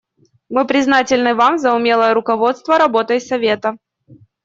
[0.49, 3.77] Мы признательны Вам за умелое руководство работой Совета.